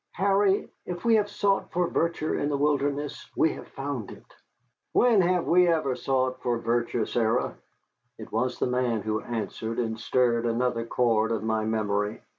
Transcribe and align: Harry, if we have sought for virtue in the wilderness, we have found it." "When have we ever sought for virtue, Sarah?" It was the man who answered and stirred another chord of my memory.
Harry, 0.13 0.67
if 0.87 1.05
we 1.05 1.13
have 1.13 1.29
sought 1.29 1.71
for 1.71 1.87
virtue 1.87 2.33
in 2.33 2.49
the 2.49 2.57
wilderness, 2.57 3.29
we 3.37 3.53
have 3.53 3.67
found 3.67 4.09
it." 4.09 4.25
"When 4.93 5.21
have 5.21 5.45
we 5.45 5.67
ever 5.67 5.95
sought 5.95 6.41
for 6.41 6.57
virtue, 6.57 7.05
Sarah?" 7.05 7.55
It 8.17 8.31
was 8.31 8.57
the 8.57 8.65
man 8.65 9.03
who 9.03 9.21
answered 9.21 9.77
and 9.77 9.99
stirred 9.99 10.47
another 10.47 10.87
chord 10.87 11.31
of 11.31 11.43
my 11.43 11.65
memory. 11.65 12.19